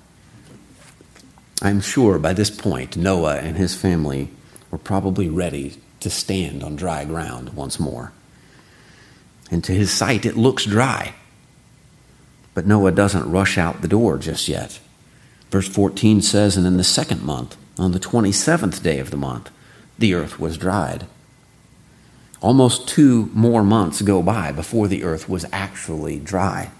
[1.62, 4.30] I'm sure by this point, Noah and his family
[4.70, 8.12] were probably ready to stand on dry ground once more.
[9.50, 11.14] And to his sight, it looks dry.
[12.56, 14.80] But Noah doesn't rush out the door just yet.
[15.50, 19.50] Verse 14 says, And in the second month, on the 27th day of the month,
[19.98, 21.04] the earth was dried.
[22.40, 26.70] Almost two more months go by before the earth was actually dry.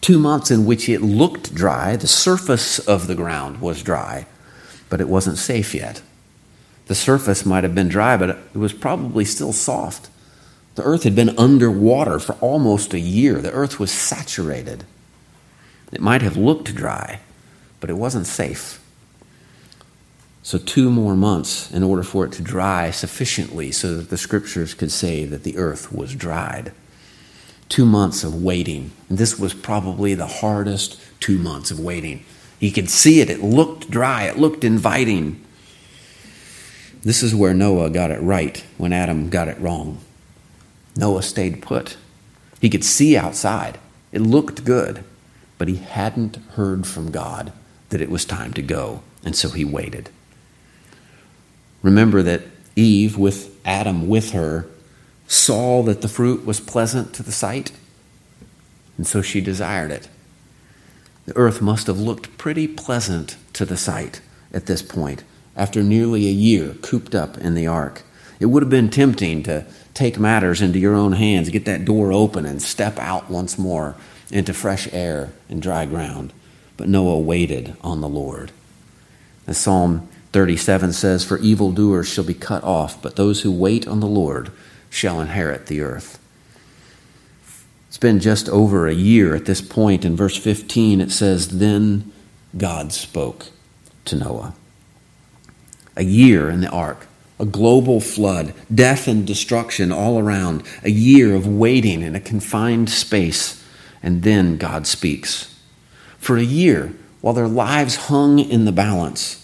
[0.00, 4.24] Two months in which it looked dry, the surface of the ground was dry,
[4.88, 6.00] but it wasn't safe yet.
[6.86, 10.08] The surface might have been dry, but it was probably still soft.
[10.76, 13.42] The earth had been underwater for almost a year.
[13.42, 14.84] The earth was saturated.
[15.92, 17.20] It might have looked dry,
[17.80, 18.80] but it wasn't safe.
[20.44, 24.74] So, two more months in order for it to dry sufficiently so that the scriptures
[24.74, 26.72] could say that the earth was dried.
[27.68, 28.90] Two months of waiting.
[29.08, 32.24] And this was probably the hardest two months of waiting.
[32.58, 35.44] He could see it, it looked dry, it looked inviting.
[37.02, 39.98] This is where Noah got it right when Adam got it wrong.
[40.96, 41.96] Noah stayed put.
[42.60, 43.78] He could see outside,
[44.12, 45.04] it looked good,
[45.62, 47.52] but he hadn't heard from God
[47.90, 50.10] that it was time to go, and so he waited.
[51.82, 52.42] Remember that
[52.74, 54.66] Eve, with Adam with her,
[55.28, 57.70] saw that the fruit was pleasant to the sight,
[58.96, 60.08] and so she desired it.
[61.26, 64.20] The earth must have looked pretty pleasant to the sight
[64.52, 65.22] at this point,
[65.54, 68.02] after nearly a year cooped up in the ark.
[68.40, 72.12] It would have been tempting to take matters into your own hands, get that door
[72.12, 73.94] open, and step out once more
[74.32, 76.32] into fresh air and dry ground.
[76.76, 78.50] But Noah waited on the Lord.
[79.46, 84.00] As Psalm 37 says, For evildoers shall be cut off, but those who wait on
[84.00, 84.50] the Lord
[84.90, 86.18] shall inherit the earth.
[87.88, 90.04] It's been just over a year at this point.
[90.04, 92.10] In verse 15, it says, Then
[92.56, 93.46] God spoke
[94.06, 94.54] to Noah.
[95.94, 97.06] A year in the ark,
[97.38, 102.88] a global flood, death and destruction all around, a year of waiting in a confined
[102.88, 103.61] space,
[104.02, 105.58] and then God speaks.
[106.18, 109.38] For a year, while their lives hung in the balance,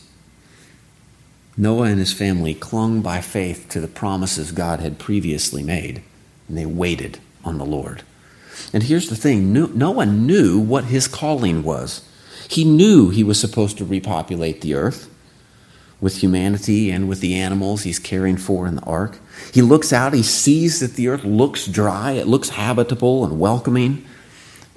[1.56, 6.02] Noah and his family clung by faith to the promises God had previously made,
[6.48, 8.02] and they waited on the Lord.
[8.72, 12.08] And here's the thing Noah knew what his calling was.
[12.48, 15.10] He knew he was supposed to repopulate the earth
[16.00, 19.18] with humanity and with the animals he's caring for in the ark.
[19.52, 24.06] He looks out, he sees that the earth looks dry, it looks habitable and welcoming,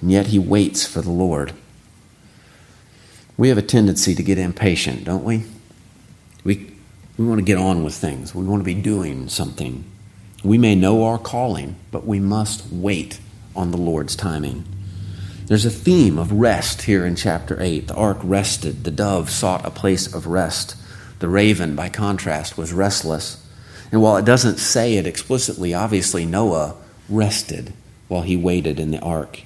[0.01, 1.53] and yet he waits for the Lord.
[3.37, 5.43] We have a tendency to get impatient, don't we?
[6.43, 6.71] We,
[7.17, 8.35] we want to get on with things.
[8.35, 9.83] We want to be doing something.
[10.43, 13.19] We may know our calling, but we must wait
[13.55, 14.65] on the Lord's timing.
[15.45, 17.87] There's a theme of rest here in chapter 8.
[17.87, 20.75] The ark rested, the dove sought a place of rest.
[21.19, 23.45] The raven, by contrast, was restless.
[23.91, 26.75] And while it doesn't say it explicitly, obviously Noah
[27.09, 27.73] rested
[28.07, 29.41] while he waited in the ark.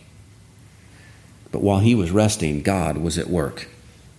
[1.52, 3.68] But while he was resting, God was at work.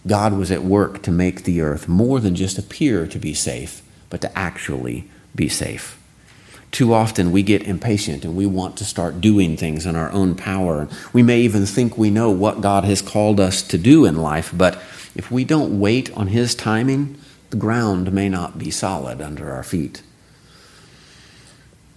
[0.06, 3.82] God was at work to make the earth more than just appear to be safe,
[4.08, 5.98] but to actually be safe.
[6.70, 10.34] Too often we get impatient and we want to start doing things in our own
[10.34, 10.88] power.
[11.12, 14.52] We may even think we know what God has called us to do in life,
[14.54, 14.74] but
[15.14, 17.18] if we don't wait on His timing,
[17.50, 20.02] the ground may not be solid under our feet.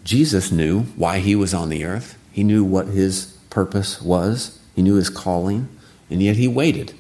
[0.03, 4.83] Jesus knew why He was on the earth, He knew what His purpose was, He
[4.83, 5.67] knew His calling,
[6.09, 6.93] and yet He waited.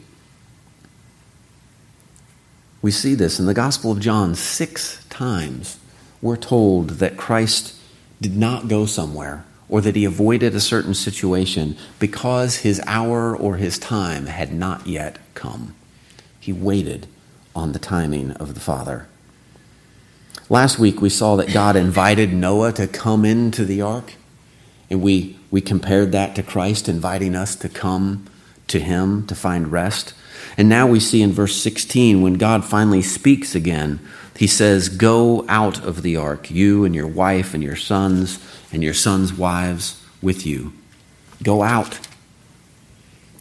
[2.81, 5.79] We see this in the Gospel of John six times.
[6.21, 7.73] We're told that Christ
[8.19, 13.55] did not go somewhere or that he avoided a certain situation because his hour or
[13.55, 15.73] his time had not yet come.
[16.37, 17.07] He waited
[17.55, 19.07] on the timing of the Father.
[20.49, 24.15] Last week we saw that God invited Noah to come into the ark,
[24.89, 28.25] and we, we compared that to Christ inviting us to come
[28.67, 30.13] to him to find rest.
[30.57, 33.99] And now we see in verse 16, when God finally speaks again,
[34.37, 38.39] he says, Go out of the ark, you and your wife and your sons
[38.71, 40.73] and your sons' wives with you.
[41.43, 41.99] Go out.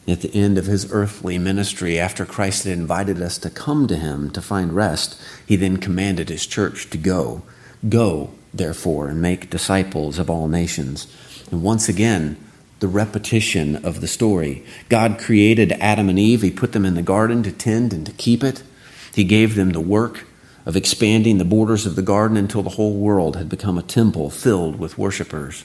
[0.09, 3.97] At the end of his earthly ministry, after Christ had invited us to come to
[3.97, 7.43] him to find rest, he then commanded his church to go.
[7.89, 11.07] Go, therefore, and make disciples of all nations.
[11.51, 12.37] And once again,
[12.81, 14.65] the repetition of the story.
[14.89, 18.13] God created Adam and Eve, He put them in the garden to tend and to
[18.13, 18.63] keep it.
[19.15, 20.27] He gave them the work
[20.65, 24.31] of expanding the borders of the garden until the whole world had become a temple
[24.31, 25.65] filled with worshipers.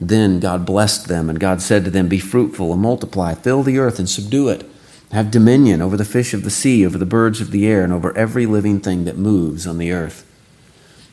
[0.00, 3.78] Then God blessed them, and God said to them, Be fruitful and multiply, fill the
[3.78, 4.64] earth and subdue it.
[5.12, 7.92] Have dominion over the fish of the sea, over the birds of the air, and
[7.92, 10.29] over every living thing that moves on the earth.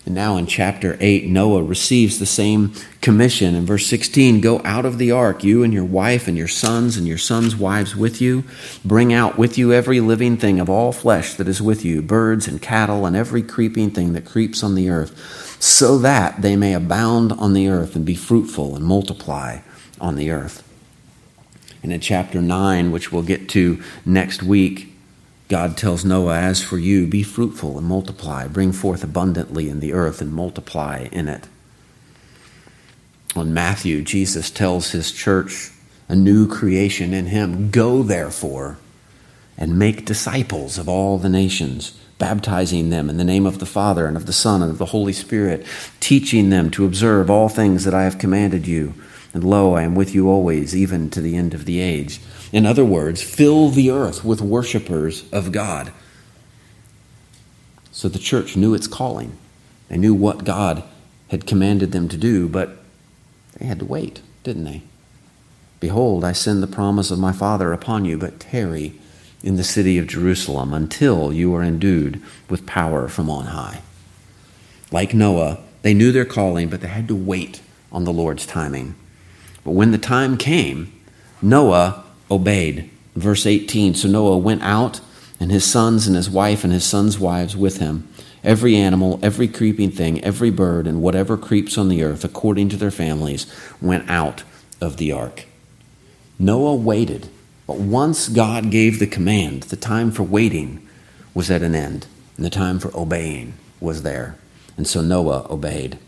[0.07, 3.55] And now in chapter 8, Noah receives the same commission.
[3.55, 6.95] In verse 16, go out of the ark, you and your wife and your sons
[6.95, 8.45] and your sons' wives with you.
[8.85, 12.47] Bring out with you every living thing of all flesh that is with you, birds
[12.47, 16.73] and cattle and every creeping thing that creeps on the earth, so that they may
[16.73, 19.59] abound on the earth and be fruitful and multiply
[19.99, 20.63] on the earth.
[21.83, 24.96] And in chapter 9, which we'll get to next week,
[25.47, 29.93] God tells Noah, As for you, be fruitful and multiply, bring forth abundantly in the
[29.93, 31.47] earth and multiply in it.
[33.35, 35.71] On Matthew, Jesus tells his church,
[36.09, 38.77] a new creation in him, Go therefore
[39.57, 44.05] and make disciples of all the nations, baptizing them in the name of the Father
[44.05, 45.65] and of the Son and of the Holy Spirit,
[45.99, 48.93] teaching them to observe all things that I have commanded you.
[49.33, 52.19] And lo, I am with you always, even to the end of the age.
[52.51, 55.91] In other words, fill the earth with worshippers of God.
[57.91, 59.37] So the church knew its calling.
[59.89, 60.83] They knew what God
[61.29, 62.77] had commanded them to do, but
[63.57, 64.83] they had to wait, didn't they?
[65.79, 68.99] Behold, I send the promise of my Father upon you, but tarry
[69.43, 73.81] in the city of Jerusalem until you are endued with power from on high.
[74.91, 78.95] Like Noah, they knew their calling, but they had to wait on the Lord's timing.
[79.63, 80.91] But when the time came,
[81.41, 82.89] Noah obeyed.
[83.15, 85.01] Verse 18 So Noah went out,
[85.39, 88.07] and his sons and his wife and his sons' wives with him.
[88.43, 92.77] Every animal, every creeping thing, every bird, and whatever creeps on the earth, according to
[92.77, 93.45] their families,
[93.81, 94.43] went out
[94.79, 95.45] of the ark.
[96.39, 97.29] Noah waited
[97.67, 100.87] but once God gave the command, the time for waiting
[101.33, 102.07] was at an end,
[102.37, 104.37] and the time for obeying was there.
[104.77, 105.99] And so Noah obeyed.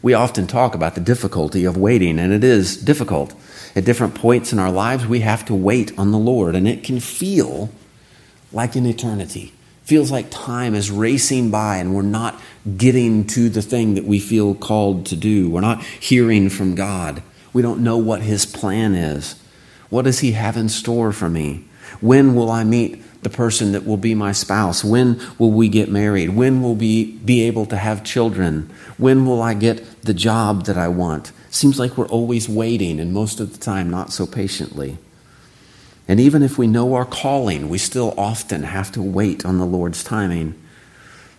[0.00, 3.34] We often talk about the difficulty of waiting, and it is difficult.
[3.76, 6.84] At different points in our lives, we have to wait on the Lord, and it
[6.84, 7.70] can feel
[8.52, 9.52] like an eternity.
[9.82, 12.40] It feels like time is racing by, and we're not
[12.76, 15.50] getting to the thing that we feel called to do.
[15.50, 17.22] We're not hearing from God.
[17.52, 19.40] We don't know what His plan is.
[19.90, 21.64] What does He have in store for me?
[22.00, 24.84] When will I meet the person that will be my spouse?
[24.84, 26.30] When will we get married?
[26.30, 28.70] When will we be able to have children?
[28.96, 31.32] When will I get the job that I want?
[31.50, 34.98] Seems like we're always waiting, and most of the time, not so patiently.
[36.06, 39.66] And even if we know our calling, we still often have to wait on the
[39.66, 40.54] Lord's timing.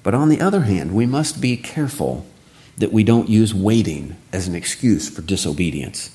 [0.04, 2.26] But on the other hand, we must be careful
[2.78, 6.10] that we don't use waiting as an excuse for disobedience.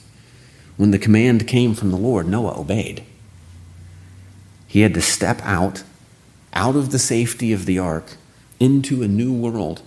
[0.77, 3.05] When the command came from the Lord, Noah obeyed.
[4.71, 5.83] He had to step out,
[6.53, 8.17] out of the safety of the ark,
[8.61, 9.83] into a new world,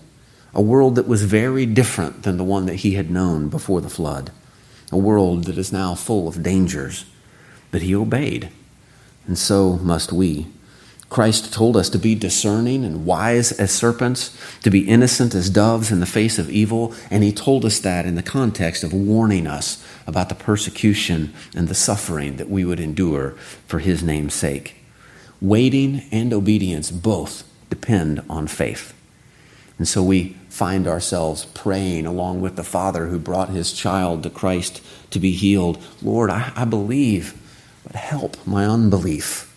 [0.53, 3.89] a world that was very different than the one that he had known before the
[3.89, 4.29] flood,
[4.91, 7.05] a world that is now full of dangers.
[7.71, 8.49] But he obeyed,
[9.25, 10.47] and so must we.
[11.09, 15.93] Christ told us to be discerning and wise as serpents, to be innocent as doves
[15.93, 19.47] in the face of evil, and he told us that in the context of warning
[19.47, 23.31] us about the persecution and the suffering that we would endure
[23.67, 24.75] for his name's sake.
[25.41, 28.93] Waiting and obedience both depend on faith.
[29.77, 34.29] And so we find ourselves praying along with the Father who brought his child to
[34.29, 37.33] Christ to be healed Lord, I, I believe,
[37.83, 39.49] but help my unbelief.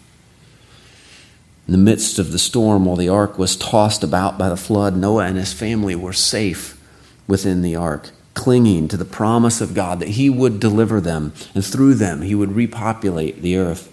[1.69, 4.97] In the midst of the storm, while the ark was tossed about by the flood,
[4.97, 6.81] Noah and his family were safe
[7.27, 11.64] within the ark, clinging to the promise of God that he would deliver them, and
[11.64, 13.93] through them he would repopulate the earth.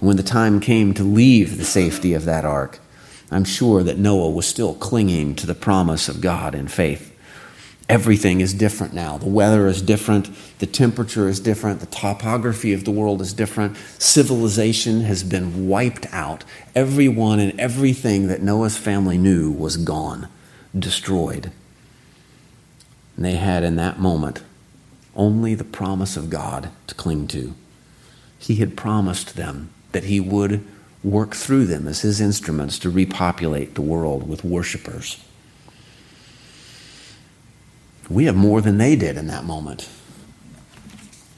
[0.00, 2.78] And when the time came to leave the safety of that ark,
[3.30, 7.08] I'm sure that Noah was still clinging to the promise of God in faith.
[7.88, 9.18] Everything is different now.
[9.18, 10.30] The weather is different.
[10.60, 11.80] The temperature is different.
[11.80, 13.76] The topography of the world is different.
[13.98, 16.44] Civilization has been wiped out.
[16.74, 20.28] Everyone and everything that Noah's family knew was gone,
[20.78, 21.50] destroyed.
[23.16, 24.42] And they had in that moment
[25.14, 27.54] only the promise of God to cling to.
[28.38, 30.64] He had promised them that He would
[31.04, 35.22] work through them as His instruments to repopulate the world with worshipers.
[38.08, 39.88] We have more than they did in that moment.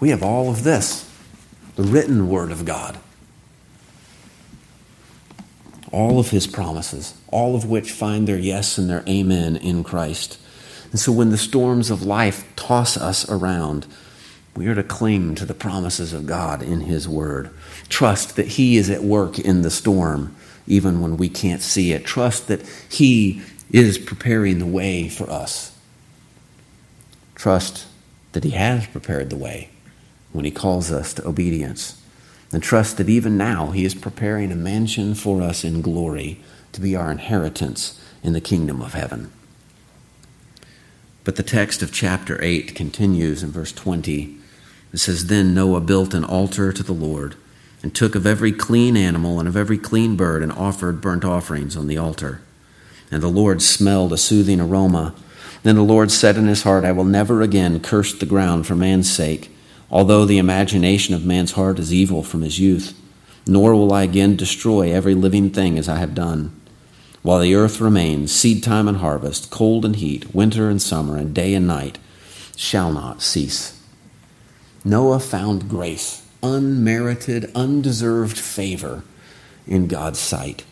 [0.01, 1.11] We have all of this
[1.77, 2.99] the written Word of God,
[5.91, 10.39] all of His promises, all of which find their yes and their amen in Christ.
[10.95, 13.87] And so when the storms of life toss us around,
[14.55, 17.51] we are to cling to the promises of God in His Word.
[17.89, 20.37] Trust that He is at work in the storm,
[20.69, 22.05] even when we can't see it.
[22.05, 23.43] Trust that He
[23.73, 25.75] is preparing the way for us
[27.35, 27.87] Trust
[28.33, 29.69] that He has prepared the way
[30.33, 32.01] when He calls us to obedience.
[32.53, 36.41] And trust that even now He is preparing a mansion for us in glory
[36.73, 39.31] to be our inheritance in the kingdom of heaven.
[41.25, 44.37] But the text of chapter 8 continues in verse 20.
[44.93, 47.35] It says, Then Noah built an altar to the Lord,
[47.83, 51.77] and took of every clean animal and of every clean bird, and offered burnt offerings
[51.77, 52.41] on the altar.
[53.11, 55.15] And the Lord smelled a soothing aroma
[55.65, 58.77] then the Lord said in his heart, I will never again curse the ground for
[58.77, 59.51] man's sake,
[59.91, 62.95] although the imagination of man's heart is evil from his youth.
[63.47, 66.55] Nor will I again destroy every living thing as I have done.
[67.25, 71.35] While the earth remains, seed time and harvest, cold and heat, winter and summer, and
[71.35, 71.97] day and night
[72.55, 73.81] shall not cease.
[74.85, 79.05] Noah found grace, unmerited, undeserved favor
[79.67, 80.65] in God's sight.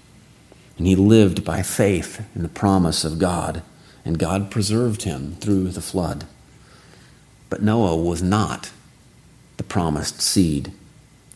[0.76, 3.62] And he lived by faith in the promise of God,
[4.04, 6.26] and God preserved him through the flood.
[7.48, 8.72] But Noah was not
[9.56, 10.70] the promised seed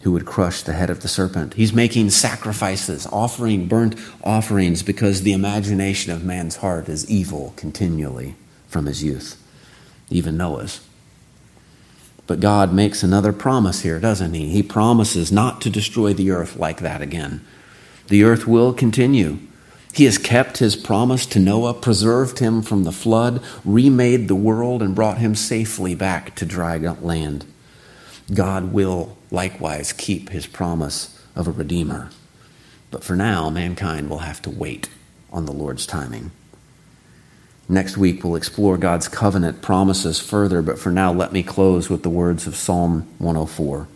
[0.07, 1.55] who would crush the head of the serpent.
[1.55, 8.37] He's making sacrifices, offering burnt offerings, because the imagination of man's heart is evil continually
[8.69, 9.37] from his youth,
[10.09, 10.81] even Noah's.
[12.29, 14.49] But God makes another promise here, doesn't he?
[14.49, 17.45] He promises not to destroy the earth like that again.
[18.07, 19.39] The earth will continue.
[19.93, 24.83] He has kept his promise to Noah, preserved him from the flood, remade the world,
[24.83, 27.45] and brought him safely back to dry land.
[28.33, 32.11] God will likewise keep his promise of a Redeemer.
[32.91, 34.89] But for now, mankind will have to wait
[35.33, 36.33] on the Lord's timing.
[37.69, 42.03] Next week, we'll explore God's covenant promises further, but for now, let me close with
[42.05, 43.89] the words of Psalm 104.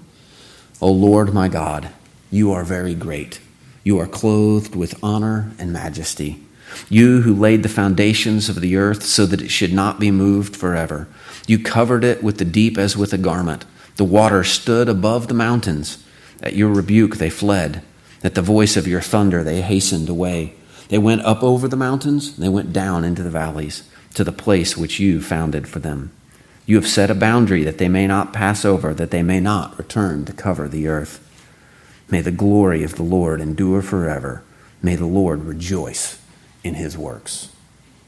[0.80, 1.90] O Lord my God,
[2.30, 3.40] you are very great.
[3.84, 6.44] You are clothed with honor and majesty.
[6.88, 10.56] You who laid the foundations of the earth so that it should not be moved
[10.56, 11.08] forever.
[11.46, 13.64] You covered it with the deep as with a garment.
[14.00, 16.02] The water stood above the mountains.
[16.42, 17.82] At your rebuke they fled.
[18.24, 20.54] At the voice of your thunder they hastened away.
[20.88, 23.82] They went up over the mountains, they went down into the valleys,
[24.14, 26.12] to the place which you founded for them.
[26.64, 29.76] You have set a boundary that they may not pass over, that they may not
[29.76, 31.20] return to cover the earth.
[32.08, 34.42] May the glory of the Lord endure forever.
[34.82, 36.18] May the Lord rejoice
[36.64, 37.50] in his works.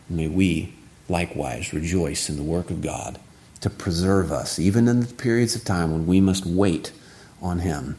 [0.09, 0.73] May we
[1.11, 3.21] likewise rejoice in the work of God
[3.63, 6.93] to preserve us, even in the periods of time when we must wait
[7.41, 7.97] on him,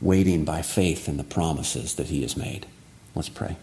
[0.00, 2.66] waiting by faith in the promises that he has made.
[3.14, 3.56] Let's pray.